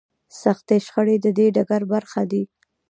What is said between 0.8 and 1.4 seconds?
شخړې د